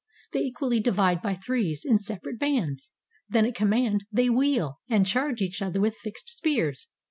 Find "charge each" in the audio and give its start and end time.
5.05-5.61